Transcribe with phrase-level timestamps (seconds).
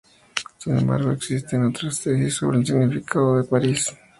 [0.57, 3.95] Sin embargo, existen otras tesis sobre el significado de París.